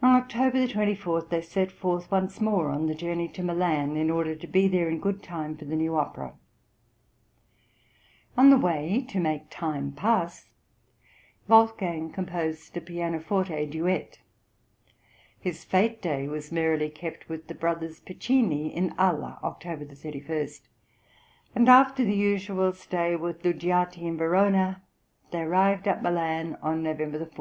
[0.00, 4.36] On October 24 they set forth once more on the journey to Milan, in order
[4.36, 6.34] to be there in good time for the new opera.
[8.36, 10.50] On the way, "to make time pass,"
[11.48, 14.20] Wolfgang composed a pianoforte duet;
[15.40, 20.46] his fête day was merrily kept with the brothers Piccini, in Ala (October 31);
[21.56, 24.80] and after the usual stay with Luggiati in Verona,
[25.32, 27.34] they arrived at Milan on November 4.